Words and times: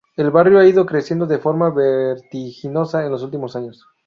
El 0.17 0.31
barrio 0.31 0.57
ha 0.57 0.65
ido 0.65 0.87
creciendo 0.87 1.27
de 1.27 1.37
forma 1.37 1.69
vertiginosa 1.69 3.05
en 3.05 3.11
los 3.11 3.21
últimos 3.21 3.55
años. 3.55 3.87